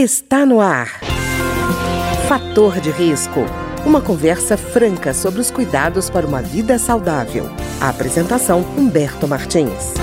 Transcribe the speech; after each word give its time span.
Está 0.00 0.46
no 0.46 0.60
ar. 0.60 1.00
Fator 2.28 2.80
de 2.80 2.88
risco. 2.88 3.40
Uma 3.84 4.00
conversa 4.00 4.56
franca 4.56 5.12
sobre 5.12 5.40
os 5.40 5.50
cuidados 5.50 6.08
para 6.08 6.24
uma 6.24 6.40
vida 6.40 6.78
saudável. 6.78 7.46
A 7.80 7.88
apresentação 7.88 8.60
Humberto 8.78 9.26
Martins. 9.26 9.94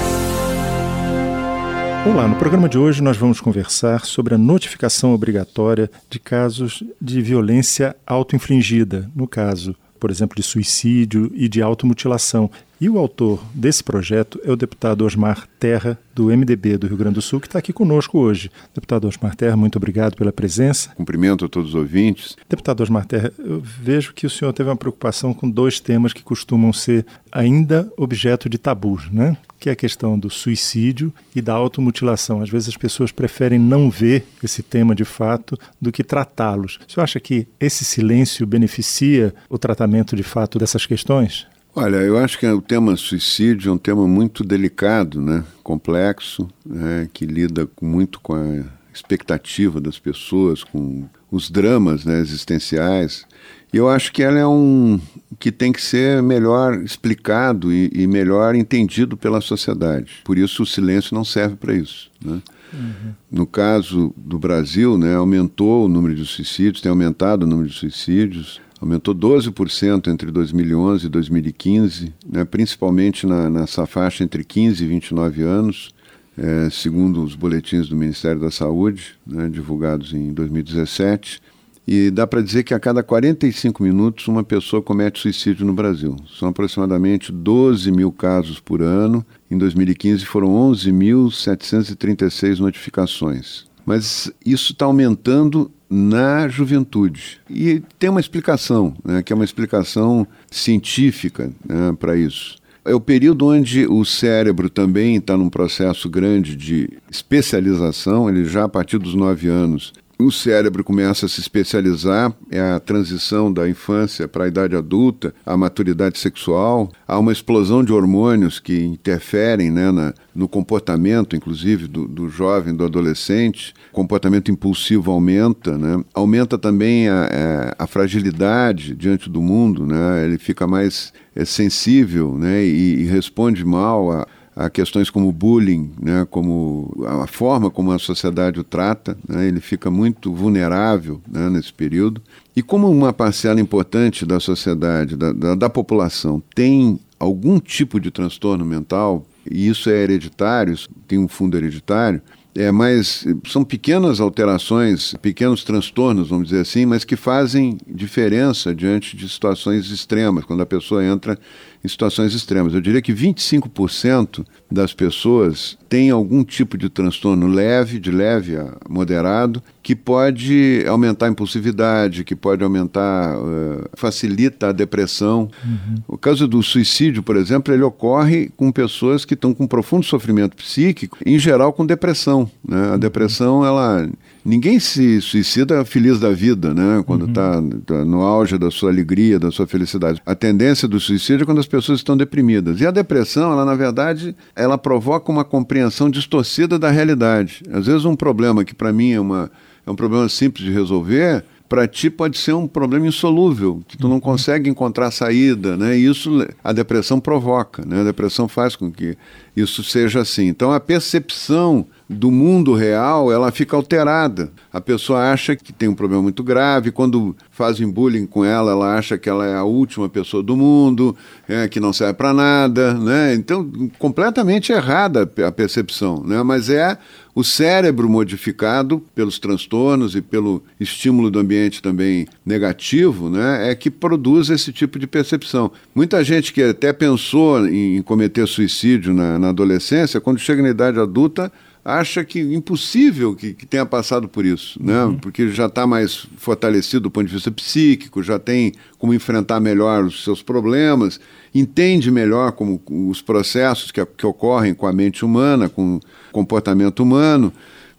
Olá, 2.06 2.28
no 2.28 2.36
programa 2.36 2.68
de 2.68 2.78
hoje 2.78 3.02
nós 3.02 3.16
vamos 3.16 3.40
conversar 3.40 4.04
sobre 4.04 4.36
a 4.36 4.38
notificação 4.38 5.14
obrigatória 5.14 5.90
de 6.10 6.20
casos 6.20 6.84
de 7.00 7.22
violência 7.22 7.96
autoinfligida, 8.06 9.10
no 9.16 9.26
caso, 9.26 9.74
por 9.98 10.12
exemplo, 10.12 10.36
de 10.36 10.44
suicídio 10.44 11.32
e 11.34 11.48
de 11.48 11.62
automutilação. 11.62 12.52
E 12.80 12.90
o 12.90 12.98
autor 12.98 13.42
desse 13.54 13.84
projeto 13.84 14.40
é 14.44 14.52
o 14.52 14.56
deputado 14.56 15.06
Osmar 15.06 15.48
Terra, 15.60 15.98
do 16.14 16.26
MDB 16.26 16.78
do 16.78 16.88
Rio 16.88 16.98
Grande 16.98 17.16
do 17.16 17.22
Sul, 17.22 17.40
que 17.40 17.48
está 17.48 17.60
aqui 17.60 17.72
conosco 17.72 18.18
hoje. 18.18 18.52
Deputado 18.74 19.08
Osmar 19.08 19.36
Terra, 19.36 19.56
muito 19.56 19.78
obrigado 19.78 20.16
pela 20.16 20.32
presença. 20.32 20.90
Cumprimento 20.96 21.46
a 21.46 21.50
todos 21.50 21.70
os 21.70 21.76
ouvintes. 21.76 22.36
Deputado 22.50 22.82
Osmar 22.82 23.06
Terra, 23.06 23.32
eu 23.40 23.62
vejo 23.62 24.14
que 24.14 24.26
o 24.26 24.30
senhor 24.30 24.52
teve 24.52 24.70
uma 24.70 24.76
preocupação 24.76 25.34
com 25.34 25.50
dois 25.50 25.80
temas 25.80 26.12
que 26.12 26.24
costumam 26.24 26.74
ser 26.74 27.06
ainda 27.32 27.92
objeto 27.98 28.50
de 28.50 28.58
tabus, 28.58 29.10
né? 29.12 29.38
que 29.60 29.70
é 29.70 29.72
a 29.72 29.76
questão 29.76 30.20
do 30.20 30.30
suicídio 30.30 31.14
e 31.36 31.42
da 31.42 31.54
automutilação. 31.54 32.42
Às 32.42 32.50
vezes 32.50 32.70
as 32.70 32.78
pessoas 32.78 33.12
preferem 33.12 33.58
não 33.58 33.90
ver 33.90 34.26
esse 34.44 34.62
tema 34.62 34.94
de 34.94 35.06
fato 35.06 35.58
do 35.82 35.92
que 35.92 36.04
tratá-los. 36.04 36.78
O 36.88 36.92
senhor 36.92 37.04
acha 37.04 37.20
que 37.20 37.48
esse 37.60 37.84
silêncio 37.86 38.46
beneficia 38.46 39.34
o 39.50 39.58
tratamento 39.58 40.16
de 40.16 40.24
fato 40.24 40.60
dessas 40.60 40.86
questões? 40.86 41.48
Olha, 41.78 41.98
eu 41.98 42.18
acho 42.18 42.40
que 42.40 42.48
o 42.48 42.62
tema 42.62 42.96
suicídio 42.96 43.70
é 43.70 43.74
um 43.74 43.78
tema 43.78 44.08
muito 44.08 44.46
delicado, 44.46 45.20
né? 45.20 45.44
complexo, 45.62 46.48
né? 46.66 47.10
que 47.12 47.26
lida 47.26 47.68
muito 47.82 48.22
com 48.22 48.34
a 48.34 48.64
expectativa 48.94 49.82
das 49.82 50.00
pessoas, 50.00 50.64
com 50.64 51.04
os 51.30 51.50
dramas 51.50 52.06
né? 52.06 52.18
existenciais. 52.20 53.26
E 53.74 53.78
eu 53.78 53.90
acho 53.90 54.14
que 54.14 54.24
ela 54.24 54.40
é 54.40 54.48
um 54.48 54.98
que 55.38 55.52
tem 55.52 55.74
que 55.74 55.82
ser 55.82 56.24
melhor 56.24 56.82
explicado 56.82 57.74
e, 57.74 57.92
e 57.94 58.08
melhor 58.08 58.56
entendido 58.56 59.18
pela 59.18 59.42
sociedade. 59.42 60.22
Por 60.24 60.38
isso 60.38 60.64
o 60.64 60.66
silêncio 60.66 61.14
não 61.14 61.26
serve 61.26 61.58
para 61.58 61.74
isso. 61.74 62.10
Né? 62.24 62.42
Uhum. 62.74 63.14
No 63.30 63.46
caso 63.46 64.14
do 64.16 64.40
Brasil, 64.40 64.98
né, 64.98 65.14
aumentou 65.16 65.84
o 65.86 65.90
número 65.90 66.16
de 66.16 66.26
suicídios, 66.26 66.80
tem 66.80 66.90
aumentado 66.90 67.44
o 67.44 67.48
número 67.48 67.68
de 67.68 67.76
suicídios 67.76 68.62
aumentou 68.80 69.16
12% 69.16 70.08
entre 70.08 70.32
2011 70.32 71.06
e 71.06 71.10
2015, 71.10 72.14
né, 72.28 72.44
principalmente 72.46 73.26
na, 73.26 73.50
nessa 73.50 73.86
faixa 73.86 74.24
entre 74.24 74.44
15 74.44 74.84
e 74.84 74.88
29 74.88 75.42
anos, 75.44 75.94
é, 76.38 76.70
segundo 76.70 77.24
os 77.24 77.34
boletins 77.36 77.88
do 77.88 77.96
Ministério 77.96 78.42
da 78.42 78.52
Saúde, 78.52 79.16
né, 79.26 79.48
divulgados 79.50 80.14
em 80.14 80.34
2017. 80.34 81.42
E 81.88 82.10
dá 82.10 82.26
para 82.26 82.42
dizer 82.42 82.64
que 82.64 82.74
a 82.74 82.80
cada 82.80 83.04
45 83.04 83.84
minutos 83.84 84.28
uma 84.28 84.44
pessoa 84.44 84.82
comete 84.82 85.20
suicídio 85.20 85.68
no 85.68 85.74
Brasil. 85.74 86.16
São 86.38 86.50
aproximadamente 86.50 87.32
12 87.32 87.92
mil 87.92 88.12
casos 88.12 88.60
por 88.60 88.82
ano. 88.82 89.24
Em 89.52 89.58
2015 89.58 90.26
foram 90.26 90.48
11.736 90.72 92.58
notificações. 92.58 93.68
Mas 93.86 94.32
isso 94.46 94.74
está 94.74 94.86
aumentando 94.86 95.72
na 95.90 96.48
juventude. 96.48 97.40
E 97.50 97.82
tem 98.00 98.10
uma 98.10 98.20
explicação, 98.20 98.94
né, 99.04 99.22
que 99.22 99.32
é 99.32 99.36
uma 99.36 99.46
explicação 99.46 100.28
científica 100.50 101.52
né, 101.66 101.96
para 102.00 102.18
isso. 102.18 102.58
É 102.84 102.94
o 102.94 103.00
período 103.00 103.48
onde 103.48 103.88
o 103.88 104.06
cérebro 104.06 104.70
também 104.70 105.16
está 105.16 105.36
num 105.36 105.50
processo 105.50 106.08
grande 106.08 106.56
de 106.56 106.90
especialização, 107.10 108.30
ele 108.30 108.46
já 108.46 108.66
a 108.66 108.70
partir 108.70 109.00
dos 109.00 109.16
nove 109.16 109.48
anos 109.48 109.92
o 110.18 110.32
cérebro 110.32 110.84
começa 110.84 111.26
a 111.26 111.30
se 111.30 111.42
especializar, 111.42 112.34
é 112.50 112.60
a 112.60 112.80
transição 112.80 113.52
da 113.52 113.68
infância 113.68 114.28
para 114.28 114.46
a 114.46 114.48
idade 114.48 114.76
adulta, 114.76 115.34
a 115.46 115.58
maturidade 115.58 116.18
sexual, 116.18 116.90
há 117.08 117.20
uma 117.20 117.34
explosão 117.34 117.84
de 117.84 117.92
hormônios 117.92 118.60
que 118.60 118.84
interferem 118.84 119.70
né, 119.70 119.92
na, 119.92 120.14
no 120.34 120.48
comportamento, 120.48 121.36
inclusive, 121.36 121.88
do, 121.88 122.08
do, 122.08 122.30
jovem, 122.30 122.74
do 122.74 122.86
adolescente. 122.86 123.74
O 123.92 123.96
comportamento 123.96 124.50
impulsivo 124.50 125.12
aumenta, 125.12 125.78
né? 125.78 126.04
aumenta 126.14 126.58
também 126.58 127.10
a, 127.10 127.30
é, 127.32 127.76
a, 127.78 127.86
fragilidade 127.86 128.96
diante 128.96 129.30
do 129.30 129.42
mundo, 129.42 129.86
né? 129.86 130.24
ele 130.24 130.38
fica 130.38 130.66
mais 130.66 131.12
é, 131.36 131.44
sensível 131.44 132.38
né? 132.38 132.64
e, 132.64 133.02
e 133.02 133.06
responde 133.06 133.66
mal 133.66 134.12
a 134.12 134.28
a 134.56 134.70
questões 134.70 135.10
como 135.10 135.32
bullying, 135.32 135.92
né, 136.02 136.26
como 136.30 136.96
a 137.06 137.28
forma 137.28 137.70
como 137.70 137.92
a 137.92 138.00
sociedade 138.00 138.60
o 138.60 138.64
trata, 138.64 139.18
né, 139.28 139.48
ele 139.48 139.60
fica 139.60 139.92
muito 139.92 140.34
vulnerável 140.34 141.22
né, 141.30 141.50
nesse 141.50 141.74
período. 141.74 142.22
E 142.56 142.64
como 142.64 142.90
uma 142.90 143.12
parcela 143.12 143.60
importante 143.60 144.26
da 144.26 144.40
sociedade, 144.40 145.18
da, 145.18 145.34
da, 145.34 145.56
da 145.56 145.70
população, 145.70 146.42
tem 146.54 146.98
algum 147.20 147.60
tipo 147.60 148.00
de 148.00 148.10
transtorno 148.12 148.64
mental, 148.64 149.26
e 149.50 149.68
isso 149.68 149.90
é 149.90 150.02
hereditário, 150.02 150.78
tem 151.08 151.20
um 151.20 151.28
fundo 151.28 151.58
hereditário, 151.58 152.22
é, 152.58 152.72
mas 152.72 153.26
são 153.48 153.66
pequenas 153.66 154.22
alterações, 154.22 155.14
pequenos 155.22 155.66
transtornos, 155.66 156.30
vamos 156.30 156.48
dizer 156.48 156.62
assim, 156.62 156.86
mas 156.86 157.04
que 157.04 157.18
fazem 157.18 157.78
diferença 157.86 158.74
diante 158.74 159.18
de 159.18 159.28
situações 159.28 159.92
extremas, 159.92 160.46
quando 160.46 160.62
a 160.62 160.66
pessoa 160.66 161.04
entra 161.04 161.38
em 161.86 161.88
situações 161.88 162.34
extremas. 162.34 162.74
Eu 162.74 162.82
diria 162.82 163.02
que 163.02 163.14
25% 163.14 164.44
das 164.70 164.94
pessoas 164.94 165.78
têm 165.88 166.10
algum 166.10 166.44
tipo 166.44 166.78
de 166.78 166.90
transtorno 166.90 167.48
leve, 167.48 168.00
de 168.00 168.12
leve 168.12 168.58
a 168.58 168.76
moderado, 168.90 169.62
que 169.84 169.96
pode 169.96 170.84
aumentar 170.88 171.28
a 171.28 171.30
impulsividade, 171.30 172.24
que 172.24 172.36
pode 172.36 172.64
aumentar, 172.64 173.38
uh, 173.38 173.88
facilita 173.94 174.70
a 174.70 174.72
depressão. 174.72 175.50
Uhum. 175.64 175.96
O 176.08 176.18
caso 176.18 176.48
do 176.48 176.62
suicídio, 176.64 177.22
por 177.22 177.38
exemplo, 177.38 177.74
ele 177.74 177.84
ocorre 177.84 178.50
com 178.58 178.72
pessoas 178.72 179.24
que 179.24 179.36
estão 179.36 179.54
com 179.54 179.68
profundo 179.68 180.04
sofrimento 180.04 180.58
psíquico, 180.58 181.18
em 181.24 181.38
geral 181.38 181.72
com 181.72 181.86
depressão. 181.86 182.50
Né? 182.68 182.90
A 182.90 182.92
uhum. 182.94 183.00
depressão, 183.00 183.64
ela 183.64 184.10
ninguém 184.46 184.80
se 184.80 185.20
suicida 185.20 185.84
feliz 185.84 186.20
da 186.20 186.32
vida, 186.32 186.74
né? 186.74 187.04
Quando 187.06 187.26
está 187.28 187.60
uhum. 187.60 187.82
tá 187.82 188.06
no 188.06 188.22
auge 188.22 188.58
da 188.58 188.70
sua 188.70 188.92
alegria, 188.92 189.40
da 189.40 189.50
sua 189.50 189.66
felicidade. 189.66 190.22
A 190.24 190.36
tendência 190.36 190.88
do 190.88 191.00
suicídio 191.00 191.44
é 191.44 191.46
quando 191.46 191.60
as 191.60 191.68
pessoas 191.68 192.00
estão 192.00 192.16
deprimidas. 192.16 192.80
E 192.80 192.86
a 192.86 192.92
depressão, 192.92 193.52
ela 193.52 193.66
na 193.66 193.74
verdade, 193.74 194.36
ela 194.56 194.78
provoca 194.78 195.32
uma 195.32 195.44
compreensão 195.44 196.10
distorcida 196.10 196.78
da 196.78 196.92
realidade. 196.92 197.64
Às 197.74 197.88
vezes 197.88 198.06
um 198.06 198.16
problema 198.16 198.64
que 198.64 198.76
para 198.76 198.94
mim 198.94 199.14
é, 199.14 199.20
uma, 199.20 199.50
é 199.86 199.90
um 199.90 199.96
problema 199.96 200.30
simples 200.30 200.64
de 200.64 200.72
resolver, 200.72 201.44
para 201.68 201.88
ti 201.88 202.12
pode 202.12 202.38
ser 202.38 202.54
um 202.54 202.68
problema 202.68 203.08
insolúvel, 203.08 203.82
que 203.88 203.98
tu 203.98 204.08
não 204.08 204.16
uhum. 204.16 204.22
consegue 204.22 204.70
encontrar 204.70 205.10
saída, 205.10 205.76
né? 205.76 205.98
E 205.98 206.06
isso 206.06 206.46
a 206.64 206.72
depressão 206.72 207.20
provoca, 207.20 207.84
né? 207.84 208.02
A 208.02 208.04
depressão 208.04 208.48
faz 208.48 208.76
com 208.76 208.92
que 208.92 209.18
isso 209.56 209.84
seja 209.84 210.22
assim. 210.22 210.48
Então 210.48 210.72
a 210.72 210.80
percepção 210.80 211.86
do 212.08 212.30
mundo 212.30 212.74
real, 212.74 213.32
ela 213.32 213.52
fica 213.52 213.76
alterada. 213.76 214.52
A 214.72 214.80
pessoa 214.80 215.32
acha 215.32 215.56
que 215.56 215.74
tem 215.74 215.90
um 215.90 215.96
problema 215.96 216.22
muito 216.22 216.44
grave, 216.44 216.92
quando 216.92 217.36
fazem 217.50 217.90
bullying 217.90 218.28
com 218.28 218.46
ela, 218.46 218.72
ela 218.72 218.96
acha 218.96 219.18
que 219.18 219.28
ela 219.28 219.46
é 219.46 219.56
a 219.56 219.64
última 219.64 220.08
pessoa 220.08 220.44
do 220.44 220.56
mundo, 220.56 221.16
é, 221.48 221.68
que 221.68 221.80
não 221.80 221.92
serve 221.92 222.14
para 222.14 222.34
nada, 222.34 222.94
né? 222.94 223.34
Então, 223.34 223.68
completamente 223.98 224.72
errada 224.72 225.30
a 225.46 225.52
percepção, 225.52 226.24
né? 226.24 226.44
Mas 226.44 226.70
é 226.70 226.98
o 227.36 227.44
cérebro 227.44 228.10
modificado 228.10 229.04
pelos 229.14 229.38
transtornos 229.38 230.16
e 230.16 230.22
pelo 230.22 230.64
estímulo 230.80 231.30
do 231.30 231.38
ambiente 231.38 231.82
também 231.82 232.26
negativo, 232.46 233.30
né, 233.30 233.70
é 233.70 233.76
que 233.76 233.92
produz 233.92 234.50
esse 234.50 234.72
tipo 234.72 234.98
de 234.98 235.06
percepção. 235.06 235.70
Muita 235.94 236.24
gente 236.24 236.54
que 236.54 236.64
até 236.64 236.94
pensou 236.94 237.68
em 237.68 238.02
cometer 238.02 238.48
suicídio 238.48 239.14
na, 239.14 239.38
na 239.38 239.45
adolescência, 239.50 240.22
quando 240.22 240.40
chega 240.40 240.62
na 240.62 240.70
idade 240.70 241.00
adulta, 241.00 241.52
acha 241.86 242.24
que 242.26 242.40
impossível 242.40 243.36
que, 243.36 243.54
que 243.54 243.66
tenha 243.66 243.86
passado 243.86 244.28
por 244.28 244.44
isso, 244.44 244.84
né? 244.84 245.06
Uhum. 245.06 245.18
Porque 245.20 245.50
já 245.50 245.68
está 245.68 245.86
mais 245.86 246.26
fortalecido 246.38 247.02
do 247.02 247.12
ponto 247.12 247.28
de 247.28 247.34
vista 247.34 247.52
psíquico, 247.52 248.24
já 248.24 248.40
tem 248.40 248.74
como 248.98 249.14
enfrentar 249.14 249.60
melhor 249.60 250.04
os 250.04 250.24
seus 250.24 250.42
problemas, 250.42 251.20
entende 251.54 252.10
melhor 252.10 252.54
como 252.54 252.82
os 252.90 253.22
processos 253.22 253.92
que, 253.92 254.04
que 254.04 254.26
ocorrem 254.26 254.74
com 254.74 254.88
a 254.88 254.92
mente 254.92 255.24
humana, 255.24 255.70
com 255.70 255.98
o 255.98 256.00
comportamento 256.32 257.04
humano. 257.04 257.54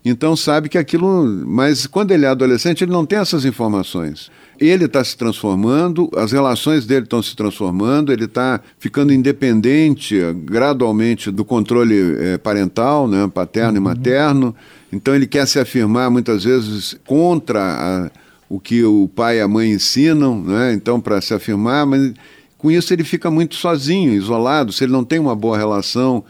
Então 0.08 0.36
sabe 0.36 0.68
que 0.68 0.78
aquilo. 0.78 1.24
Mas 1.44 1.84
quando 1.84 2.12
ele 2.12 2.24
é 2.24 2.28
adolescente, 2.28 2.84
ele 2.84 2.92
não 2.92 3.04
tem 3.04 3.18
essas 3.18 3.44
informações. 3.44 4.30
Ele 4.56 4.84
está 4.84 5.02
se 5.02 5.16
transformando, 5.16 6.08
as 6.16 6.30
relações 6.30 6.86
dele 6.86 7.02
estão 7.02 7.20
se 7.20 7.34
transformando, 7.34 8.12
ele 8.12 8.24
está 8.24 8.60
ficando 8.78 9.12
independente 9.12 10.16
eh, 10.18 10.32
gradualmente 10.32 11.30
do 11.30 11.44
controle 11.44 12.16
é, 12.18 12.38
parental, 12.38 13.08
né, 13.08 13.28
paterno 13.34 13.72
uhum. 13.72 13.76
e 13.78 13.80
materno. 13.80 14.56
Então 14.92 15.12
ele 15.12 15.26
quer 15.26 15.44
se 15.46 15.58
afirmar 15.58 16.08
muitas 16.08 16.44
vezes 16.44 16.96
contra 17.04 17.60
a, 17.60 18.10
o 18.48 18.60
que 18.60 18.84
o 18.84 19.10
pai 19.14 19.38
e 19.38 19.40
a 19.40 19.48
mãe 19.48 19.72
ensinam, 19.72 20.40
né? 20.40 20.72
então 20.72 21.00
para 21.00 21.20
se 21.20 21.34
afirmar, 21.34 21.84
mas 21.84 22.14
com 22.56 22.70
isso 22.70 22.94
ele 22.94 23.02
fica 23.02 23.28
muito 23.28 23.56
sozinho, 23.56 24.12
isolado, 24.12 24.72
se 24.72 24.84
ele 24.84 24.92
não 24.92 25.04
tem 25.04 25.18
uma 25.18 25.34
boa 25.34 25.58
relação 25.58 26.24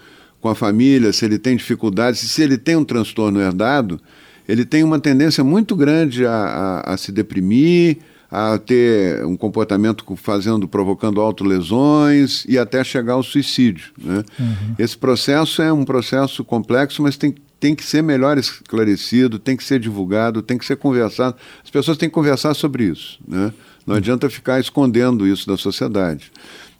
com 0.46 0.50
a 0.50 0.54
família, 0.54 1.12
se 1.12 1.24
ele 1.24 1.40
tem 1.40 1.56
dificuldades, 1.56 2.20
se 2.20 2.40
ele 2.40 2.56
tem 2.56 2.76
um 2.76 2.84
transtorno 2.84 3.40
herdado, 3.40 4.00
ele 4.48 4.64
tem 4.64 4.84
uma 4.84 5.00
tendência 5.00 5.42
muito 5.42 5.74
grande 5.74 6.24
a, 6.24 6.30
a, 6.84 6.94
a 6.94 6.96
se 6.96 7.10
deprimir, 7.10 7.98
a 8.30 8.56
ter 8.56 9.24
um 9.24 9.36
comportamento 9.36 10.04
fazendo, 10.14 10.68
provocando 10.68 11.20
autolesões 11.20 12.44
e 12.48 12.56
até 12.56 12.84
chegar 12.84 13.14
ao 13.14 13.24
suicídio. 13.24 13.90
Né? 14.00 14.22
Uhum. 14.38 14.74
Esse 14.78 14.96
processo 14.96 15.60
é 15.60 15.72
um 15.72 15.84
processo 15.84 16.44
complexo, 16.44 17.02
mas 17.02 17.16
tem, 17.16 17.34
tem 17.58 17.74
que 17.74 17.84
ser 17.84 18.02
melhor 18.02 18.38
esclarecido, 18.38 19.40
tem 19.40 19.56
que 19.56 19.64
ser 19.64 19.80
divulgado, 19.80 20.42
tem 20.42 20.56
que 20.56 20.64
ser 20.64 20.76
conversado. 20.76 21.36
As 21.64 21.70
pessoas 21.70 21.98
têm 21.98 22.08
que 22.08 22.14
conversar 22.14 22.54
sobre 22.54 22.84
isso. 22.84 23.18
Né? 23.26 23.52
Não 23.84 23.94
uhum. 23.94 23.98
adianta 23.98 24.30
ficar 24.30 24.60
escondendo 24.60 25.26
isso 25.26 25.44
da 25.44 25.56
sociedade. 25.56 26.30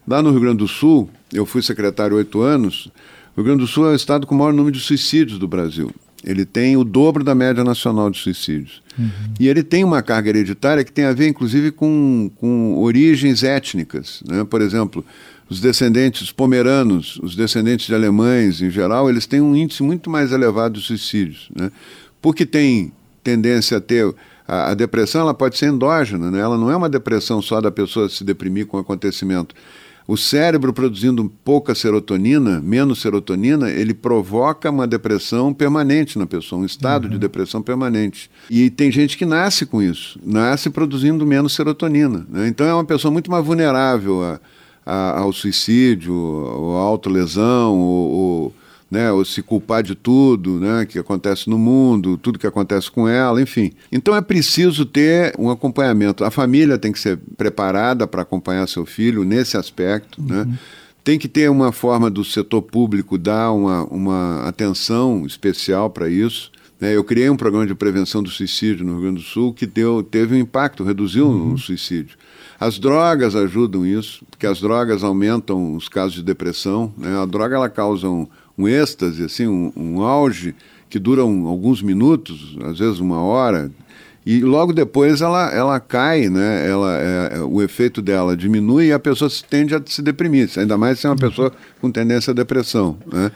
Lá 0.06 0.22
no 0.22 0.30
Rio 0.30 0.40
Grande 0.40 0.58
do 0.58 0.68
Sul, 0.68 1.10
eu 1.32 1.44
fui 1.44 1.62
secretário 1.62 2.16
oito 2.16 2.40
anos. 2.40 2.88
O 3.36 3.40
Rio 3.42 3.44
Grande 3.44 3.60
do 3.60 3.66
Sul 3.66 3.86
é 3.86 3.92
o 3.92 3.94
estado 3.94 4.26
com 4.26 4.34
o 4.34 4.38
maior 4.38 4.52
número 4.52 4.74
de 4.74 4.82
suicídios 4.82 5.38
do 5.38 5.46
Brasil. 5.46 5.90
Ele 6.24 6.46
tem 6.46 6.74
o 6.74 6.82
dobro 6.82 7.22
da 7.22 7.34
média 7.34 7.62
nacional 7.62 8.10
de 8.10 8.18
suicídios. 8.18 8.82
Uhum. 8.98 9.10
E 9.38 9.46
ele 9.46 9.62
tem 9.62 9.84
uma 9.84 10.02
carga 10.02 10.30
hereditária 10.30 10.82
que 10.82 10.90
tem 10.90 11.04
a 11.04 11.12
ver, 11.12 11.28
inclusive, 11.28 11.70
com, 11.70 12.30
com 12.36 12.78
origens 12.78 13.42
étnicas. 13.42 14.22
Né? 14.26 14.42
Por 14.42 14.62
exemplo, 14.62 15.04
os 15.50 15.60
descendentes 15.60 16.32
pomeranos, 16.32 17.20
os 17.22 17.36
descendentes 17.36 17.86
de 17.86 17.94
alemães 17.94 18.62
em 18.62 18.70
geral, 18.70 19.10
eles 19.10 19.26
têm 19.26 19.42
um 19.42 19.54
índice 19.54 19.82
muito 19.82 20.08
mais 20.08 20.32
elevado 20.32 20.80
de 20.80 20.86
suicídios. 20.86 21.50
Né? 21.54 21.70
Porque 22.22 22.46
tem 22.46 22.90
tendência 23.22 23.76
a 23.76 23.80
ter. 23.80 24.14
A, 24.48 24.70
a 24.70 24.74
depressão 24.74 25.20
ela 25.20 25.34
pode 25.34 25.58
ser 25.58 25.66
endógena, 25.66 26.30
né? 26.30 26.40
ela 26.40 26.56
não 26.56 26.70
é 26.70 26.76
uma 26.76 26.88
depressão 26.88 27.42
só 27.42 27.60
da 27.60 27.70
pessoa 27.70 28.08
se 28.08 28.24
deprimir 28.24 28.66
com 28.66 28.78
o 28.78 28.80
acontecimento 28.80 29.54
o 30.06 30.16
cérebro 30.16 30.72
produzindo 30.72 31.30
pouca 31.44 31.74
serotonina, 31.74 32.60
menos 32.60 33.00
serotonina, 33.00 33.68
ele 33.70 33.92
provoca 33.92 34.70
uma 34.70 34.86
depressão 34.86 35.52
permanente 35.52 36.18
na 36.18 36.26
pessoa, 36.26 36.62
um 36.62 36.64
estado 36.64 37.04
uhum. 37.04 37.10
de 37.10 37.18
depressão 37.18 37.60
permanente. 37.60 38.30
E 38.48 38.70
tem 38.70 38.90
gente 38.92 39.18
que 39.18 39.24
nasce 39.24 39.66
com 39.66 39.82
isso, 39.82 40.18
nasce 40.24 40.70
produzindo 40.70 41.26
menos 41.26 41.54
serotonina. 41.54 42.24
Né? 42.28 42.46
Então 42.46 42.66
é 42.66 42.72
uma 42.72 42.84
pessoa 42.84 43.10
muito 43.10 43.30
mais 43.30 43.44
vulnerável 43.44 44.22
a, 44.22 44.40
a, 44.84 45.18
ao 45.20 45.32
suicídio, 45.32 46.14
à 46.76 46.80
autolesão, 46.82 47.76
ou, 47.76 48.10
ou 48.10 48.54
né, 48.90 49.10
ou 49.10 49.24
se 49.24 49.42
culpar 49.42 49.82
de 49.82 49.94
tudo 49.94 50.60
né, 50.60 50.86
que 50.86 50.98
acontece 50.98 51.50
no 51.50 51.58
mundo, 51.58 52.16
tudo 52.16 52.38
que 52.38 52.46
acontece 52.46 52.90
com 52.90 53.08
ela, 53.08 53.40
enfim. 53.42 53.72
Então 53.90 54.14
é 54.14 54.20
preciso 54.20 54.84
ter 54.86 55.34
um 55.38 55.50
acompanhamento. 55.50 56.24
A 56.24 56.30
família 56.30 56.78
tem 56.78 56.92
que 56.92 57.00
ser 57.00 57.18
preparada 57.36 58.06
para 58.06 58.22
acompanhar 58.22 58.68
seu 58.68 58.86
filho 58.86 59.24
nesse 59.24 59.56
aspecto. 59.56 60.22
Né. 60.22 60.38
Uhum. 60.38 60.44
Né? 60.44 60.58
Tem 61.02 61.18
que 61.18 61.28
ter 61.28 61.48
uma 61.48 61.70
forma 61.70 62.10
do 62.10 62.24
setor 62.24 62.62
público 62.62 63.16
dar 63.16 63.52
uma, 63.52 63.84
uma 63.84 64.48
atenção 64.48 65.24
especial 65.24 65.88
para 65.88 66.08
isso. 66.08 66.50
Né. 66.80 66.96
Eu 66.96 67.04
criei 67.04 67.30
um 67.30 67.36
programa 67.36 67.64
de 67.64 67.76
prevenção 67.76 68.22
do 68.22 68.28
suicídio 68.28 68.84
no 68.84 68.94
Rio 68.94 69.02
Grande 69.02 69.18
do 69.18 69.22
Sul 69.22 69.52
que 69.52 69.66
deu, 69.66 70.02
teve 70.02 70.34
um 70.34 70.38
impacto, 70.38 70.82
reduziu 70.82 71.28
uhum. 71.28 71.54
o 71.54 71.58
suicídio. 71.58 72.16
As 72.58 72.78
drogas 72.78 73.36
ajudam 73.36 73.84
isso, 73.84 74.24
porque 74.30 74.46
as 74.46 74.60
drogas 74.60 75.04
aumentam 75.04 75.76
os 75.76 75.88
casos 75.88 76.14
de 76.14 76.22
depressão. 76.22 76.92
Né? 76.96 77.16
A 77.16 77.26
droga 77.26 77.54
ela 77.54 77.68
causa 77.68 78.08
um, 78.08 78.26
um 78.56 78.66
êxtase, 78.66 79.24
assim, 79.24 79.46
um, 79.46 79.72
um 79.76 80.02
auge 80.02 80.54
que 80.88 80.98
dura 80.98 81.24
um, 81.24 81.46
alguns 81.46 81.82
minutos, 81.82 82.56
às 82.62 82.78
vezes 82.78 82.98
uma 82.98 83.20
hora, 83.20 83.70
e 84.26 84.40
logo 84.40 84.72
depois 84.72 85.20
ela, 85.20 85.52
ela 85.52 85.78
cai, 85.78 86.28
né? 86.28 86.68
ela, 86.68 86.98
é, 86.98 87.40
o 87.42 87.62
efeito 87.62 88.02
dela 88.02 88.36
diminui 88.36 88.86
e 88.86 88.92
a 88.92 88.98
pessoa 88.98 89.30
tende 89.48 89.72
a 89.72 89.80
se 89.86 90.02
deprimir, 90.02 90.50
ainda 90.56 90.76
mais 90.76 90.98
se 90.98 91.06
é 91.06 91.10
uma 91.10 91.16
pessoa 91.16 91.52
com 91.80 91.92
tendência 91.92 92.32
à 92.32 92.34
depressão. 92.34 92.98
Né? 93.06 93.30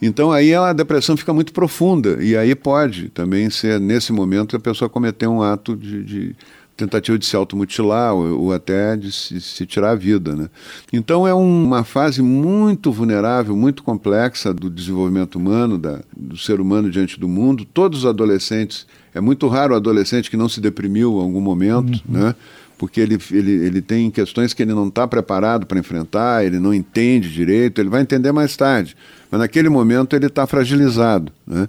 Então 0.00 0.32
aí 0.32 0.52
a 0.52 0.72
depressão 0.72 1.16
fica 1.16 1.32
muito 1.32 1.52
profunda 1.52 2.20
e 2.20 2.36
aí 2.36 2.56
pode 2.56 3.08
também 3.10 3.48
ser, 3.50 3.78
nesse 3.78 4.12
momento, 4.12 4.56
a 4.56 4.60
pessoa 4.60 4.88
cometer 4.88 5.28
um 5.28 5.40
ato 5.40 5.76
de, 5.76 6.02
de 6.02 6.36
tentativa 6.76 7.18
de 7.18 7.26
se 7.26 7.36
automutilar 7.36 8.14
ou, 8.14 8.44
ou 8.44 8.52
até 8.52 8.96
de 8.96 9.12
se, 9.12 9.40
se, 9.40 9.66
tirar 9.66 9.90
a 9.90 9.94
vida. 9.94 10.34
Né? 10.34 10.48
Então 10.92 11.26
é 11.26 11.34
um, 11.34 11.64
uma 11.64 11.84
fase 11.84 12.22
muito 12.22 12.90
vulnerável, 12.90 13.56
muito 13.56 13.82
complexa 13.82 14.52
do 14.52 14.70
desenvolvimento 14.70 15.36
humano, 15.36 15.78
da, 15.78 16.00
do 16.16 16.36
ser 16.36 16.60
humano 16.60 16.90
diante 16.90 17.18
do 17.18 17.28
mundo. 17.28 17.64
Todos 17.64 18.00
os 18.00 18.06
adolescentes, 18.06 18.86
é 19.14 19.20
muito 19.20 19.46
raro 19.48 19.74
o 19.74 19.76
adolescente 19.76 20.30
que 20.30 20.36
não 20.36 20.48
se 20.48 20.60
deprimiu 20.60 21.18
em 21.18 21.22
algum 21.22 21.40
momento, 21.40 22.02
uhum. 22.08 22.20
né? 22.20 22.34
porque 22.82 23.00
ele, 23.00 23.16
ele, 23.30 23.52
ele 23.52 23.80
tem 23.80 24.10
questões 24.10 24.52
que 24.52 24.60
ele 24.60 24.74
não 24.74 24.88
está 24.88 25.06
preparado 25.06 25.66
para 25.66 25.78
enfrentar, 25.78 26.44
ele 26.44 26.58
não 26.58 26.74
entende 26.74 27.32
direito, 27.32 27.80
ele 27.80 27.88
vai 27.88 28.02
entender 28.02 28.32
mais 28.32 28.56
tarde, 28.56 28.96
mas 29.30 29.40
naquele 29.40 29.68
momento 29.68 30.16
ele 30.16 30.26
está 30.26 30.48
fragilizado. 30.48 31.30
Né? 31.46 31.68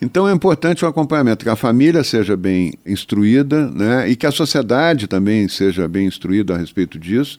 Então 0.00 0.28
é 0.28 0.32
importante 0.32 0.84
o 0.84 0.88
acompanhamento, 0.88 1.44
que 1.44 1.50
a 1.50 1.56
família 1.56 2.04
seja 2.04 2.36
bem 2.36 2.74
instruída 2.84 3.70
né, 3.70 4.08
e 4.08 4.14
que 4.14 4.26
a 4.26 4.30
sociedade 4.30 5.06
também 5.06 5.48
seja 5.48 5.88
bem 5.88 6.06
instruída 6.06 6.54
a 6.54 6.58
respeito 6.58 6.98
disso 6.98 7.38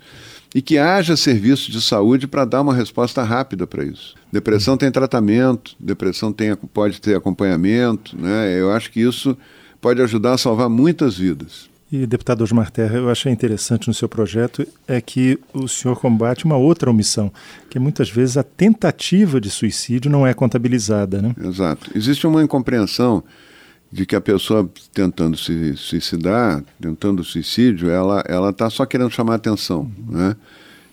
e 0.56 0.62
que 0.62 0.78
haja 0.78 1.16
serviço 1.16 1.72
de 1.72 1.80
saúde 1.82 2.28
para 2.28 2.46
dar 2.46 2.62
uma 2.62 2.74
resposta 2.74 3.22
rápida 3.24 3.68
para 3.68 3.84
isso. 3.84 4.16
Depressão 4.32 4.76
tem 4.76 4.90
tratamento, 4.90 5.76
depressão 5.80 6.34
tem, 6.34 6.56
pode 6.56 7.00
ter 7.00 7.16
acompanhamento, 7.16 8.20
né? 8.20 8.60
eu 8.60 8.72
acho 8.72 8.92
que 8.92 9.02
isso 9.02 9.38
pode 9.80 10.02
ajudar 10.02 10.34
a 10.34 10.38
salvar 10.38 10.70
muitas 10.70 11.18
vidas. 11.18 11.70
E, 11.90 12.06
deputado 12.06 12.42
Osmar 12.42 12.70
Terra, 12.70 12.98
eu 12.98 13.10
achei 13.10 13.32
interessante 13.32 13.88
no 13.88 13.94
seu 13.94 14.10
projeto 14.10 14.68
é 14.86 15.00
que 15.00 15.40
o 15.54 15.70
senhor 15.70 15.98
combate 15.98 16.44
uma 16.44 16.58
outra 16.58 16.90
omissão, 16.90 17.32
que 17.70 17.80
muitas 17.80 18.10
vezes 18.10 18.36
a 18.36 18.44
tentativa 18.44 19.40
de 19.40 19.50
suicídio 19.50 20.12
não 20.12 20.28
é 20.28 20.34
contabilizada, 20.34 21.22
né? 21.22 21.34
Exato. 21.42 21.90
Existe 21.96 22.28
uma 22.28 22.44
incompreensão 22.44 23.24
de 23.90 24.06
que 24.06 24.18
a 24.18 24.22
pessoa 24.22 24.70
tentando 24.94 25.38
se 25.38 25.78
suicidar, 25.78 26.62
tentando 26.82 27.24
suicídio, 27.24 27.90
ela 27.90 28.22
ela 28.28 28.50
está 28.50 28.70
só 28.70 28.86
querendo 28.86 29.10
chamar 29.10 29.36
atenção, 29.36 29.90
né? 30.10 30.36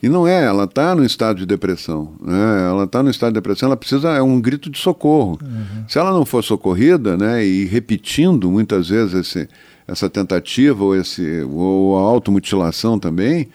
E 0.01 0.09
não 0.09 0.29
é, 0.29 0.45
ela 0.45 0.65
está 0.65 0.95
no 0.95 1.03
estado 1.03 1.39
de 1.39 1.47
depressão. 1.47 2.13
Né? 2.21 2.69
Ela 2.69 2.85
está 2.85 3.03
no 3.03 3.09
estado 3.09 3.31
de 3.31 3.37
depressão, 3.37 3.69
ela 3.69 3.77
precisa, 3.77 4.11
é 4.11 4.21
um 4.21 4.39
grito 4.39 4.69
de 4.69 4.79
socorro. 4.79 5.39
Uhum. 5.43 5.89
Se 5.89 5.99
ela 5.99 6.11
não 6.11 6.27
for 6.27 6.45
socorrida, 6.45 7.17
né, 7.17 7.43
e 7.43 7.65
repetindo 7.65 8.51
muitas 8.51 8.91
vezes 8.91 9.15
esse, 9.15 9.49
essa 9.87 10.09
tentativa 10.09 10.83
ou, 10.83 10.97
esse, 10.97 11.43
ou 11.43 11.99
a 11.99 12.03
automutilação 12.03 12.99
também, 12.99 13.49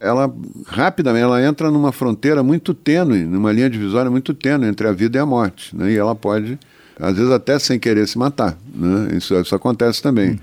ela 0.00 0.32
rapidamente 0.66 1.22
ela 1.22 1.42
entra 1.42 1.70
numa 1.70 1.92
fronteira 1.92 2.42
muito 2.42 2.74
tênue, 2.74 3.24
numa 3.24 3.52
linha 3.52 3.70
divisória 3.70 4.10
muito 4.10 4.34
tênue 4.34 4.68
entre 4.68 4.86
a 4.86 4.92
vida 4.92 5.18
e 5.18 5.20
a 5.20 5.26
morte. 5.26 5.74
Né? 5.74 5.92
E 5.92 5.96
ela 5.96 6.14
pode, 6.14 6.58
às 6.98 7.16
vezes, 7.16 7.32
até 7.32 7.58
sem 7.58 7.78
querer 7.78 8.06
se 8.06 8.18
matar. 8.18 8.58
Né? 8.74 9.16
Isso, 9.16 9.34
isso 9.34 9.54
acontece 9.54 10.02
também. 10.02 10.30
Uhum. 10.30 10.38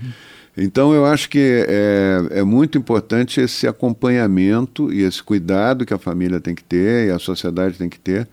Então, 0.56 0.94
eu 0.94 1.04
acho 1.04 1.28
que 1.28 1.66
é, 1.68 2.38
é 2.38 2.44
muito 2.44 2.78
importante 2.78 3.40
esse 3.40 3.66
acompanhamento 3.66 4.92
e 4.92 5.02
esse 5.02 5.22
cuidado 5.22 5.84
que 5.84 5.92
a 5.92 5.98
família 5.98 6.40
tem 6.40 6.54
que 6.54 6.62
ter 6.62 7.08
e 7.08 7.10
a 7.10 7.18
sociedade 7.18 7.76
tem 7.76 7.88
que 7.88 7.98
ter, 7.98 8.28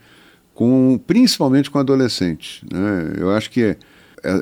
com, 0.54 1.00
principalmente 1.06 1.70
com 1.70 1.80
adolescentes. 1.80 2.62
Né? 2.72 3.14
Eu 3.18 3.32
acho 3.32 3.50
que 3.50 3.76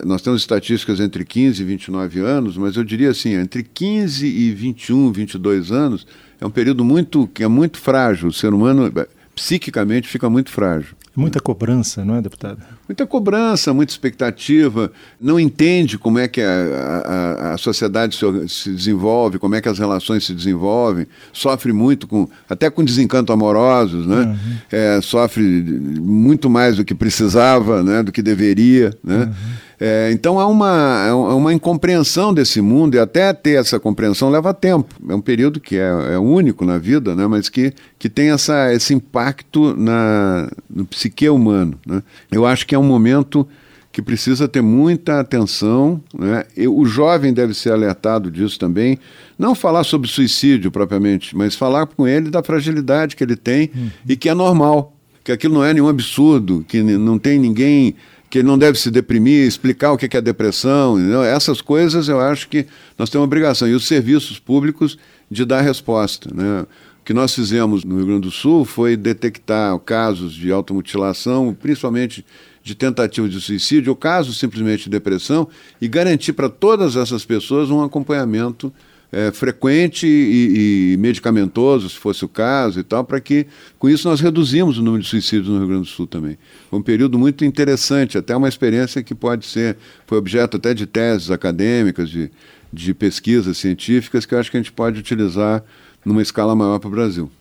nós 0.06 0.22
temos 0.22 0.42
estatísticas 0.42 1.00
entre 1.00 1.24
15 1.24 1.62
e 1.62 1.66
29 1.66 2.20
anos, 2.20 2.58
mas 2.58 2.76
eu 2.76 2.84
diria 2.84 3.10
assim, 3.12 3.34
entre 3.34 3.64
15 3.64 4.26
e 4.26 4.52
21, 4.52 5.12
22 5.12 5.72
anos, 5.72 6.06
é 6.40 6.46
um 6.46 6.52
período 6.52 6.84
muito 6.84 7.28
que 7.28 7.44
é 7.44 7.48
muito 7.48 7.78
frágil. 7.78 8.30
O 8.30 8.34
ser 8.34 8.54
humano 8.54 8.92
é, 8.96 9.08
psiquicamente 9.36 10.08
fica 10.08 10.30
muito 10.30 10.52
frágil. 10.52 10.96
Muita 11.16 11.40
cobrança, 11.42 12.06
não 12.06 12.16
é, 12.16 12.22
deputado? 12.22 12.60
Muita 12.88 13.06
cobrança, 13.06 13.74
muita 13.74 13.92
expectativa. 13.92 14.92
Não 15.20 15.40
entende 15.40 15.98
como 15.98 16.18
é 16.18 16.28
que 16.28 16.42
a, 16.42 16.46
a, 16.46 17.54
a 17.54 17.58
sociedade 17.58 18.16
se, 18.16 18.48
se, 18.48 18.72
desenvolve, 18.72 19.38
como 19.38 19.56
é 19.56 19.62
que 19.62 19.68
as 19.68 19.80
relações 19.80 20.26
se 20.26 20.34
desenvolvem. 20.34 21.08
Sofre 21.34 21.74
muito, 21.74 22.08
com, 22.08 22.30
até 22.50 22.70
com 22.70 22.84
desencanto 22.84 23.34
amorosos, 23.34 24.06
né? 24.06 24.22
Uhum. 24.22 24.56
É, 24.72 25.02
sofre 25.02 25.42
muito 25.44 26.50
mais 26.50 26.78
do 26.78 26.86
que 26.86 26.96
precisava, 26.96 27.84
né? 27.84 28.02
do 28.02 28.12
que 28.12 28.22
deveria. 28.22 28.94
Né? 29.04 29.26
Uhum. 29.26 29.34
É, 29.80 30.12
então 30.12 30.40
há 30.40 30.46
uma, 30.46 31.06
é 31.08 31.14
uma 31.14 31.54
incompreensão 31.54 32.34
desse 32.34 32.60
mundo, 32.60 32.96
e 32.96 33.00
até 33.00 33.32
ter 33.32 33.60
essa 33.60 33.80
compreensão 33.80 34.30
leva 34.30 34.54
tempo. 34.54 34.94
É 35.08 35.16
um 35.16 35.22
período 35.22 35.60
que 35.60 35.78
é, 35.78 35.90
é 36.14 36.20
único 36.20 36.66
na 36.66 36.78
vida, 36.78 37.16
né? 37.16 37.26
mas 37.28 37.48
que, 37.48 37.74
que 37.98 38.10
tem 38.10 38.32
essa, 38.32 38.74
esse 38.74 38.94
impacto 38.94 39.74
na, 39.78 40.52
no 40.70 40.86
psique 40.86 41.30
humano. 41.30 41.80
Né? 41.88 42.04
Eu 42.30 42.46
acho 42.46 42.68
que 42.68 42.76
é 42.76 42.80
um 42.80 42.84
momento 42.84 43.48
que 43.92 44.02
precisa 44.02 44.48
ter 44.48 44.62
muita 44.62 45.20
atenção. 45.20 46.02
Né? 46.14 46.44
O 46.68 46.86
jovem 46.86 47.34
deve 47.34 47.54
ser 47.54 47.72
alertado 47.72 48.30
disso 48.30 48.60
também. 48.60 49.00
Não 49.38 49.56
falar 49.56 49.86
sobre 49.86 50.10
suicídio 50.10 50.72
propriamente, 50.72 51.36
mas 51.36 51.56
falar 51.56 51.88
com 51.88 52.06
ele 52.06 52.30
da 52.30 52.44
fragilidade 52.44 53.16
que 53.16 53.24
ele 53.24 53.38
tem 53.38 53.72
uhum. 53.74 53.90
e 54.08 54.18
que 54.18 54.28
é 54.28 54.34
normal, 54.34 54.94
que 55.24 55.32
aquilo 55.32 55.56
não 55.56 55.64
é 55.64 55.74
nenhum 55.74 55.88
absurdo, 55.88 56.66
que 56.68 56.84
não 56.84 57.18
tem 57.18 57.40
ninguém 57.40 57.96
que 58.30 58.40
ele 58.40 58.48
não 58.48 58.58
deve 58.58 58.78
se 58.78 58.92
deprimir, 58.92 59.48
explicar 59.48 59.92
o 59.92 59.98
que 59.98 60.16
é 60.16 60.22
depressão, 60.22 61.00
entendeu? 61.00 61.24
essas 61.24 61.62
coisas 61.62 62.08
eu 62.08 62.20
acho 62.20 62.48
que 62.48 62.68
nós 62.98 63.10
temos 63.10 63.26
obrigação. 63.26 63.68
E 63.68 63.74
os 63.74 63.88
serviços 63.88 64.38
públicos 64.38 64.98
de 65.30 65.44
dar 65.46 65.62
resposta. 65.62 66.30
Né? 66.34 66.62
O 67.02 67.04
que 67.04 67.14
nós 67.14 67.34
fizemos 67.34 67.84
no 67.84 67.98
Rio 67.98 68.06
Grande 68.06 68.22
do 68.22 68.32
Sul 68.32 68.66
foi 68.66 68.96
detectar 68.96 69.78
casos 69.80 70.34
de 70.34 70.52
automutilação, 70.52 71.56
principalmente 71.60 72.24
de 72.62 72.76
tentativa 72.76 73.28
de 73.28 73.42
suicídio 73.42 73.92
ou 73.92 73.96
casos 73.96 74.38
simplesmente 74.38 74.84
de 74.84 74.90
depressão 74.92 75.48
e 75.82 75.88
garantir 75.88 76.34
para 76.34 76.50
todas 76.50 76.96
essas 76.96 77.26
pessoas 77.26 77.72
um 77.72 77.82
acompanhamento 77.82 78.72
é, 79.12 79.32
frequente 79.32 80.06
e, 80.06 80.94
e, 80.94 80.98
medicamentoso, 80.98 81.90
se 81.90 81.96
fosse 81.96 82.24
o 82.24 82.28
caso 82.28 82.80
e 82.80 82.84
tal, 82.84 83.04
para 83.04 83.20
que 83.20 83.48
com 83.78 83.90
isso 83.90 84.08
nós 84.08 84.20
reduzimos 84.20 84.78
o 84.78 84.84
número 84.84 85.02
de 85.02 85.10
suicídios 85.10 85.48
no 85.48 85.58
Rio 85.58 85.68
Grande 85.68 85.84
do 85.84 85.88
Sul 85.88 86.06
também. 86.06 86.38
Foi 86.70 86.80
um 86.80 86.84
período 86.84 87.18
muito 87.18 87.44
interessante, 87.44 88.18
até 88.18 88.36
uma 88.36 88.48
experiência 88.48 89.02
que 89.02 89.16
pode 89.16 89.46
ser, 89.46 89.78
foi 90.06 90.18
objeto 90.18 90.58
até 90.58 90.74
de 90.74 90.86
teses 90.86 91.32
acadêmicas, 91.32 92.10
de, 92.10 92.30
de 92.72 92.94
pesquisas 92.94 93.58
científicas, 93.58 94.26
que 94.26 94.36
eu 94.36 94.40
acho 94.40 94.52
que 94.52 94.58
a 94.58 94.60
gente 94.60 94.72
pode 94.72 95.00
utilizar 95.00 95.64
numa 96.06 96.22
escala 96.22 96.56
maior 96.56 96.80
para 96.80 96.88
o 96.88 96.92
Brasil. 96.92 97.32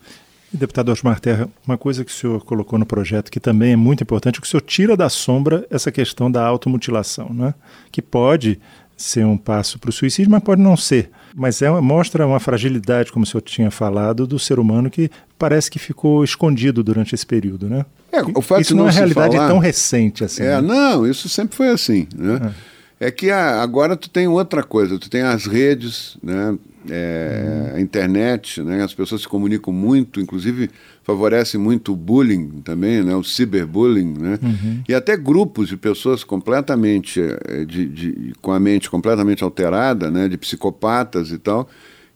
Deputado 0.50 0.90
Osmar 0.90 1.20
Terra, 1.20 1.46
uma 1.66 1.76
coisa 1.76 2.02
que 2.02 2.10
o 2.10 2.14
senhor 2.14 2.42
colocou 2.42 2.78
no 2.78 2.86
projeto 2.86 3.30
que 3.30 3.38
também 3.38 3.72
é 3.72 3.76
muito 3.76 4.02
importante, 4.02 4.38
é 4.38 4.40
que 4.40 4.46
o 4.46 4.50
senhor 4.50 4.62
tira 4.62 4.96
da 4.96 5.10
sombra 5.10 5.66
essa 5.70 5.92
questão 5.92 6.30
da 6.30 6.42
automutilação, 6.46 7.34
né? 7.34 7.52
que 7.92 8.00
pode 8.00 8.58
ser 8.98 9.24
um 9.24 9.36
passo 9.36 9.78
para 9.78 9.90
o 9.90 9.92
suicídio, 9.92 10.30
mas 10.30 10.42
pode 10.42 10.60
não 10.60 10.76
ser. 10.76 11.10
Mas 11.34 11.62
é, 11.62 11.70
mostra 11.80 12.26
uma 12.26 12.40
fragilidade, 12.40 13.12
como 13.12 13.22
o 13.22 13.26
senhor 13.26 13.40
tinha 13.42 13.70
falado, 13.70 14.26
do 14.26 14.38
ser 14.38 14.58
humano 14.58 14.90
que 14.90 15.08
parece 15.38 15.70
que 15.70 15.78
ficou 15.78 16.24
escondido 16.24 16.82
durante 16.82 17.14
esse 17.14 17.24
período, 17.24 17.68
né? 17.68 17.86
É, 18.10 18.20
o 18.22 18.42
fato 18.42 18.62
isso 18.62 18.74
não, 18.74 18.84
não 18.84 18.90
é 18.90 18.92
realidade 18.92 19.36
falar... 19.36 19.48
tão 19.48 19.58
recente 19.58 20.24
assim. 20.24 20.42
É, 20.42 20.60
né? 20.60 20.60
não, 20.60 21.06
isso 21.06 21.28
sempre 21.28 21.56
foi 21.56 21.68
assim, 21.68 22.08
né? 22.14 22.52
É, 23.00 23.06
é 23.06 23.10
que 23.10 23.30
a, 23.30 23.62
agora 23.62 23.96
tu 23.96 24.10
tem 24.10 24.26
outra 24.26 24.64
coisa, 24.64 24.98
tu 24.98 25.08
tem 25.08 25.22
as 25.22 25.46
redes, 25.46 26.16
né? 26.20 26.58
É, 26.90 27.72
a 27.74 27.80
internet, 27.80 28.62
né? 28.62 28.82
as 28.82 28.94
pessoas 28.94 29.22
se 29.22 29.28
comunicam 29.28 29.72
muito, 29.72 30.20
inclusive 30.20 30.70
favorece 31.02 31.56
muito 31.56 31.92
o 31.92 31.96
bullying 31.96 32.60
também, 32.62 33.02
né? 33.02 33.14
o 33.14 33.24
ciberbullying, 33.24 34.14
né? 34.18 34.38
Uhum. 34.42 34.82
e 34.88 34.94
até 34.94 35.16
grupos 35.16 35.68
de 35.68 35.76
pessoas 35.76 36.22
completamente, 36.22 37.20
eh, 37.20 37.64
de, 37.64 37.86
de, 37.86 38.32
com 38.42 38.52
a 38.52 38.60
mente 38.60 38.90
completamente 38.90 39.42
alterada, 39.42 40.10
né? 40.10 40.28
de 40.28 40.36
psicopatas 40.36 41.30
e 41.30 41.38
tal, 41.38 41.68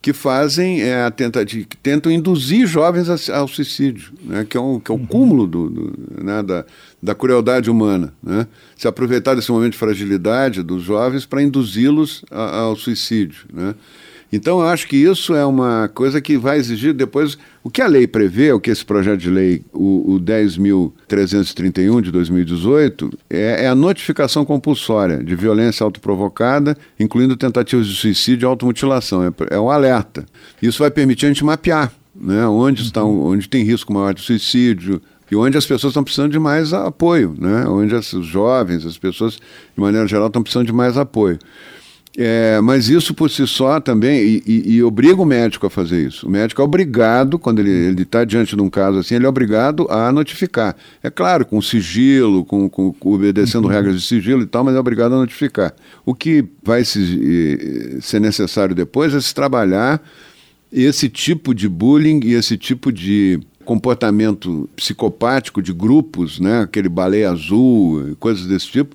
que 0.02 0.12
fazem 0.12 0.82
é, 0.82 1.04
a 1.04 1.10
tentativa, 1.12 1.64
que 1.64 1.76
tentam 1.76 2.10
induzir 2.10 2.66
jovens 2.66 3.08
ao 3.30 3.46
suicídio, 3.46 4.12
né? 4.24 4.44
que 4.46 4.56
é, 4.56 4.60
um, 4.60 4.80
que 4.80 4.90
é 4.90 4.94
o 4.94 4.98
uhum. 4.98 5.06
cúmulo 5.06 5.46
do, 5.46 5.70
do 5.70 6.24
né? 6.24 6.42
da, 6.42 6.64
da 7.00 7.14
crueldade 7.14 7.70
humana. 7.70 8.12
Né? 8.20 8.48
Se 8.76 8.88
aproveitar 8.88 9.36
desse 9.36 9.52
momento 9.52 9.72
de 9.72 9.78
fragilidade 9.78 10.60
dos 10.64 10.82
jovens 10.82 11.24
para 11.24 11.40
induzi-los 11.40 12.24
ao 12.30 12.74
suicídio. 12.74 13.44
Né? 13.52 13.76
Então, 14.32 14.60
eu 14.60 14.66
acho 14.66 14.88
que 14.88 14.96
isso 14.96 15.34
é 15.34 15.44
uma 15.44 15.90
coisa 15.92 16.20
que 16.20 16.38
vai 16.38 16.56
exigir 16.56 16.94
depois. 16.94 17.36
O 17.62 17.68
que 17.68 17.82
a 17.82 17.86
lei 17.86 18.06
prevê, 18.06 18.50
o 18.52 18.58
que 18.58 18.70
esse 18.70 18.84
projeto 18.84 19.20
de 19.20 19.28
lei, 19.28 19.62
o, 19.72 20.14
o 20.14 20.20
10.331 20.20 22.00
de 22.00 22.10
2018, 22.10 23.10
é, 23.28 23.64
é, 23.64 23.68
a 23.68 23.74
notificação 23.74 24.44
compulsória 24.44 25.22
de 25.22 25.36
violência 25.36 25.84
autoprovocada, 25.84 26.76
incluindo 26.98 27.36
tentativas 27.36 27.86
de 27.86 27.94
suicídio 27.94 28.46
e 28.46 28.48
automutilação. 28.48 29.22
É, 29.22 29.32
é 29.50 29.60
um 29.60 29.70
alerta. 29.70 30.24
Isso 30.62 30.78
vai 30.78 30.90
permitir 30.90 31.26
a 31.26 31.28
gente 31.28 31.44
mapear 31.44 31.92
né, 32.14 32.46
onde, 32.46 32.80
uhum. 32.80 32.86
estão, 32.86 33.20
onde 33.20 33.48
tem 33.48 33.62
risco 33.64 33.92
maior 33.92 34.14
de 34.14 34.22
suicídio, 34.22 35.00
e 35.32 35.36
onde 35.36 35.56
as 35.56 35.64
pessoas 35.64 35.92
estão 35.92 36.04
precisando 36.04 36.30
de 36.30 36.38
mais 36.38 36.74
apoio, 36.74 37.34
né? 37.38 37.64
onde 37.66 37.94
os 37.94 38.26
jovens, 38.26 38.84
as 38.84 38.98
pessoas, 38.98 39.36
de 39.36 39.80
maneira 39.80 40.06
geral, 40.06 40.26
estão 40.26 40.42
precisando 40.42 40.66
de 40.66 40.74
mais 40.74 40.98
apoio. 40.98 41.38
É, 42.16 42.60
mas 42.60 42.90
isso 42.90 43.14
por 43.14 43.30
si 43.30 43.46
só 43.46 43.80
também, 43.80 44.20
e, 44.20 44.42
e, 44.46 44.74
e, 44.74 44.82
obriga 44.82 45.22
o 45.22 45.24
médico 45.24 45.66
a 45.66 45.70
fazer 45.70 46.06
isso. 46.06 46.26
O 46.26 46.30
médico 46.30 46.60
é 46.60 46.64
obrigado, 46.64 47.38
quando 47.38 47.60
ele 47.60 48.02
está 48.02 48.22
diante 48.22 48.54
de 48.54 48.60
um 48.60 48.68
caso 48.68 48.98
assim, 48.98 49.14
ele 49.14 49.24
é 49.24 49.28
obrigado 49.28 49.86
a 49.90 50.12
notificar. 50.12 50.76
É 51.02 51.08
claro, 51.08 51.46
com 51.46 51.60
sigilo, 51.62 52.44
com, 52.44 52.68
com, 52.68 52.94
obedecendo 53.00 53.64
uhum. 53.64 53.70
regras 53.70 53.94
de 53.94 54.06
sigilo 54.06 54.42
e 54.42 54.46
tal, 54.46 54.62
mas 54.62 54.74
é 54.74 54.78
obrigado 54.78 55.14
a 55.14 55.18
notificar. 55.18 55.74
O 56.04 56.14
que 56.14 56.44
vai 56.62 56.84
se, 56.84 57.98
ser 58.02 58.20
necessário 58.20 58.74
depois 58.74 59.14
é 59.14 59.20
se 59.20 59.34
trabalhar 59.34 60.02
esse 60.70 61.08
tipo 61.08 61.54
de 61.54 61.66
bullying 61.66 62.20
e 62.24 62.34
esse 62.34 62.58
tipo 62.58 62.92
de 62.92 63.40
comportamento 63.64 64.68
psicopático 64.76 65.62
de 65.62 65.72
grupos, 65.72 66.40
né, 66.40 66.62
aquele 66.62 66.88
baleia 66.88 67.30
azul, 67.30 68.16
coisas 68.18 68.46
desse 68.46 68.68
tipo, 68.68 68.94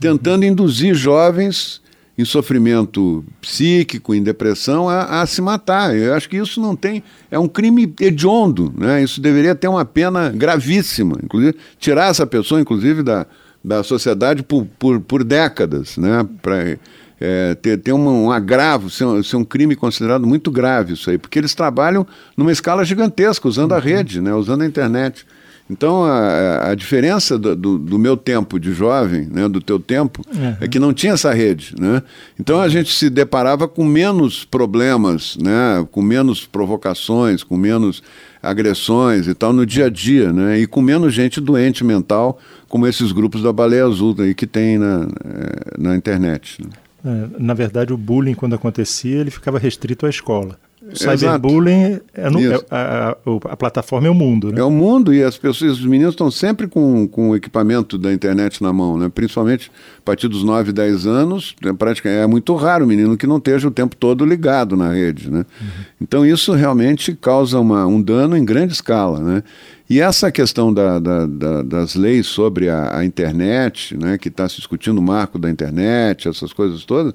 tentando 0.00 0.44
induzir 0.44 0.94
jovens 0.94 1.80
em 2.18 2.24
sofrimento 2.24 3.24
psíquico, 3.40 4.12
em 4.12 4.20
depressão, 4.20 4.88
a, 4.88 5.22
a, 5.22 5.26
se 5.26 5.40
matar. 5.40 5.96
Eu 5.96 6.14
acho 6.14 6.28
que 6.28 6.36
isso 6.36 6.60
não 6.60 6.74
tem. 6.74 7.04
É 7.30 7.38
um 7.38 7.46
crime 7.46 7.94
hediondo. 8.00 8.74
Né? 8.76 9.04
Isso 9.04 9.20
deveria 9.20 9.54
ter 9.54 9.68
uma 9.68 9.84
pena 9.84 10.28
gravíssima. 10.30 11.16
Inclusive, 11.22 11.56
tirar 11.78 12.10
essa 12.10 12.26
pessoa, 12.26 12.60
inclusive, 12.60 13.04
da, 13.04 13.24
da 13.62 13.84
sociedade 13.84 14.42
por, 14.42 14.66
por, 14.80 14.98
por 14.98 15.22
décadas. 15.22 15.96
Né? 15.96 16.26
Para 16.42 16.76
é, 17.20 17.54
ter, 17.54 17.78
ter 17.78 17.92
um, 17.92 18.24
um 18.24 18.32
agravo, 18.32 18.90
ser 18.90 19.04
um, 19.04 19.22
ser 19.22 19.36
um, 19.36 19.44
crime 19.44 19.76
considerado 19.76 20.26
muito 20.26 20.50
grave 20.50 20.94
isso 20.94 21.10
aí, 21.10 21.18
porque 21.18 21.38
eles 21.38 21.54
trabalham 21.54 22.04
numa 22.36 22.50
escala 22.50 22.84
gigantesca, 22.84 23.46
usando 23.46 23.74
a 23.74 23.78
rede, 23.78 24.20
né? 24.20 24.34
usando 24.34 24.62
a 24.62 24.66
internet. 24.66 25.24
Então, 25.70 26.02
a, 26.02 26.70
a 26.70 26.74
diferença 26.74 27.38
do, 27.38 27.54
do, 27.54 27.78
do, 27.78 27.98
meu 27.98 28.16
tempo 28.16 28.58
de 28.58 28.72
jovem, 28.72 29.28
né, 29.30 29.48
do 29.48 29.60
teu 29.60 29.78
tempo, 29.78 30.22
uhum. 30.34 30.56
é 30.60 30.66
que 30.66 30.78
não 30.78 30.94
tinha 30.94 31.12
essa 31.12 31.32
rede. 31.32 31.74
Né? 31.78 32.02
Então, 32.40 32.60
a 32.60 32.68
gente 32.68 32.92
se 32.92 33.10
deparava 33.10 33.68
com 33.68 33.84
menos 33.84 34.44
problemas, 34.44 35.36
né, 35.36 35.86
com 35.92 36.00
menos 36.00 36.46
provocações, 36.46 37.42
com 37.42 37.56
menos 37.56 38.02
agressões 38.42 39.26
e 39.26 39.34
tal 39.34 39.52
no 39.52 39.66
dia 39.66 39.86
a 39.86 39.90
dia, 39.90 40.32
né, 40.32 40.58
e 40.58 40.66
com 40.66 40.80
menos 40.80 41.12
gente 41.12 41.40
doente 41.40 41.84
mental, 41.84 42.38
como 42.68 42.86
esses 42.86 43.12
grupos 43.12 43.42
da 43.42 43.52
Baleia 43.52 43.84
Azul 43.84 44.16
aí 44.20 44.34
que 44.34 44.46
tem 44.46 44.78
na, 44.78 45.08
eh, 45.24 45.74
na 45.78 45.96
internet. 45.96 46.62
Né? 46.62 46.70
É, 47.04 47.42
na 47.42 47.54
verdade, 47.54 47.92
o 47.92 47.96
bullying, 47.96 48.34
quando 48.34 48.54
acontecia, 48.54 49.18
ele 49.18 49.30
ficava 49.30 49.58
restrito 49.58 50.06
à 50.06 50.10
escola. 50.10 50.58
Cyberbullying, 50.94 52.00
é 52.14 52.30
no, 52.30 52.40
é, 52.40 52.60
a, 52.70 53.08
a, 53.10 53.16
a, 53.52 53.56
plataforma 53.56 54.06
é 54.06 54.10
o 54.10 54.14
mundo, 54.14 54.52
né? 54.52 54.60
É 54.60 54.64
o 54.64 54.70
mundo 54.70 55.12
e 55.12 55.22
as 55.22 55.36
pessoas, 55.36 55.78
os 55.78 55.84
meninos 55.84 56.14
estão 56.14 56.30
sempre 56.30 56.66
com, 56.66 57.06
com 57.06 57.30
o 57.30 57.36
equipamento 57.36 57.98
da 57.98 58.12
internet 58.12 58.62
na 58.62 58.72
mão, 58.72 58.96
né? 58.96 59.10
Principalmente 59.12 59.70
a 59.98 60.02
partir 60.02 60.28
dos 60.28 60.42
9, 60.42 60.72
10 60.72 61.06
anos, 61.06 61.54
é, 61.64 61.72
praticamente, 61.72 62.22
é 62.22 62.26
muito 62.26 62.54
raro 62.54 62.84
o 62.84 62.88
menino 62.88 63.16
que 63.16 63.26
não 63.26 63.38
esteja 63.38 63.68
o 63.68 63.70
tempo 63.70 63.96
todo 63.96 64.24
ligado 64.24 64.76
na 64.76 64.92
rede, 64.92 65.30
né? 65.30 65.44
Uhum. 65.60 65.66
Então 66.00 66.26
isso 66.26 66.52
realmente 66.52 67.14
causa 67.14 67.58
uma, 67.58 67.86
um 67.86 68.00
dano 68.00 68.36
em 68.36 68.44
grande 68.44 68.72
escala, 68.72 69.20
né? 69.20 69.42
E 69.90 70.00
essa 70.00 70.30
questão 70.30 70.72
da, 70.72 70.98
da, 70.98 71.26
da, 71.26 71.62
das 71.62 71.94
leis 71.94 72.26
sobre 72.26 72.68
a, 72.68 72.98
a 72.98 73.04
internet, 73.06 73.96
né, 73.96 74.18
que 74.18 74.28
está 74.28 74.46
se 74.46 74.56
discutindo 74.56 74.98
o 74.98 75.02
marco 75.02 75.38
da 75.38 75.48
internet, 75.48 76.28
essas 76.28 76.52
coisas 76.52 76.84
todas, 76.84 77.14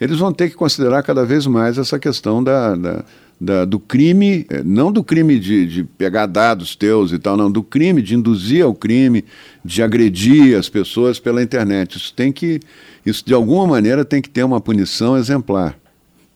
eles 0.00 0.18
vão 0.18 0.32
ter 0.32 0.48
que 0.48 0.54
considerar 0.54 1.02
cada 1.02 1.24
vez 1.24 1.46
mais 1.46 1.78
essa 1.78 1.98
questão 1.98 2.42
da, 2.42 2.74
da, 2.74 3.04
da 3.40 3.64
do 3.64 3.78
crime, 3.78 4.46
eh, 4.48 4.62
não 4.64 4.92
do 4.92 5.02
crime 5.02 5.38
de, 5.38 5.66
de, 5.66 5.84
pegar 5.84 6.26
dados 6.26 6.74
teus 6.74 7.12
e 7.12 7.18
tal, 7.18 7.36
não, 7.36 7.50
do 7.50 7.62
crime, 7.62 8.02
de 8.02 8.14
induzir 8.14 8.64
ao 8.64 8.74
crime, 8.74 9.24
de 9.64 9.82
agredir 9.82 10.58
as 10.58 10.68
pessoas 10.68 11.18
pela 11.18 11.42
internet. 11.42 11.96
Isso 11.96 12.12
tem 12.14 12.32
que, 12.32 12.60
isso 13.04 13.24
de 13.24 13.34
alguma 13.34 13.66
maneira 13.66 14.04
tem 14.04 14.20
que 14.20 14.28
ter 14.28 14.44
uma 14.44 14.60
punição 14.60 15.16
exemplar. 15.16 15.76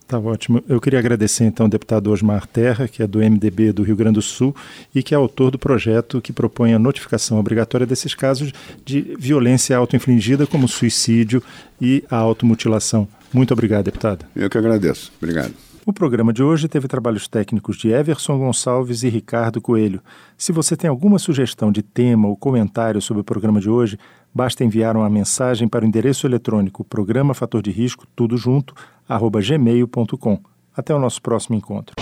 Tá 0.08 0.18
ótimo. 0.18 0.64
Eu 0.66 0.80
queria 0.80 0.98
agradecer 0.98 1.44
então 1.44 1.66
ao 1.66 1.70
deputado 1.70 2.10
Osmar 2.10 2.46
Terra, 2.46 2.88
que 2.88 3.02
é 3.02 3.06
do 3.06 3.18
MDB 3.18 3.74
do 3.74 3.82
Rio 3.82 3.94
Grande 3.94 4.14
do 4.14 4.22
Sul 4.22 4.56
e 4.94 5.02
que 5.02 5.14
é 5.14 5.18
autor 5.18 5.50
do 5.50 5.58
projeto 5.58 6.18
que 6.22 6.32
propõe 6.32 6.72
a 6.72 6.78
notificação 6.78 7.38
obrigatória 7.38 7.86
desses 7.86 8.14
casos 8.14 8.50
de 8.86 9.14
violência 9.18 9.76
autoinfligida, 9.76 10.46
como 10.46 10.66
suicídio 10.66 11.42
e 11.78 12.02
a 12.10 12.16
automutilação. 12.16 13.06
Muito 13.32 13.52
obrigado, 13.52 13.84
deputado. 13.84 14.24
Eu 14.34 14.48
que 14.48 14.58
agradeço. 14.58 15.12
Obrigado. 15.20 15.54
O 15.88 15.92
programa 15.92 16.34
de 16.34 16.42
hoje 16.42 16.68
teve 16.68 16.86
trabalhos 16.86 17.26
técnicos 17.26 17.78
de 17.78 17.88
Everson 17.88 18.36
Gonçalves 18.38 19.02
e 19.04 19.08
Ricardo 19.08 19.58
Coelho. 19.58 20.02
Se 20.36 20.52
você 20.52 20.76
tem 20.76 20.90
alguma 20.90 21.18
sugestão 21.18 21.72
de 21.72 21.82
tema 21.82 22.28
ou 22.28 22.36
comentário 22.36 23.00
sobre 23.00 23.22
o 23.22 23.24
programa 23.24 23.58
de 23.58 23.70
hoje, 23.70 23.98
basta 24.34 24.62
enviar 24.62 24.98
uma 24.98 25.08
mensagem 25.08 25.66
para 25.66 25.86
o 25.86 25.88
endereço 25.88 26.26
eletrônico 26.26 26.84
programa 26.84 27.32
fator 27.32 27.62
de 27.62 27.70
risco, 27.70 28.06
tudo 28.14 28.36
junto, 28.36 28.74
arroba 29.08 29.40
gmail.com. 29.40 30.38
Até 30.76 30.94
o 30.94 30.98
nosso 30.98 31.22
próximo 31.22 31.56
encontro. 31.56 31.94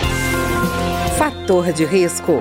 Fator 1.16 1.73
de 1.73 1.85
risco, 1.85 2.40